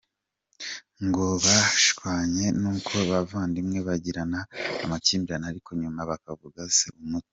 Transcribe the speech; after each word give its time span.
Ngo 1.05 1.25
bashwanye 1.45 2.45
nk’uko 2.57 2.91
n’abavandimwe 2.97 3.79
bagirana 3.87 4.39
amakimbirane 4.83 5.45
ariko 5.51 5.69
nyuma 5.81 6.01
bavuguse 6.09 6.85
umuti. 7.01 7.29